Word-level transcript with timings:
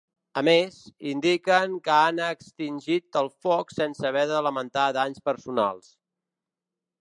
A 0.39 0.41
més, 0.45 0.77
indiquen 1.09 1.75
que 1.87 1.93
han 2.05 2.21
extingit 2.27 3.19
el 3.21 3.29
foc 3.47 3.75
sense 3.75 4.09
haver 4.11 4.25
de 4.33 4.41
lamentar 4.47 4.87
danys 4.99 5.23
personals. 5.31 5.93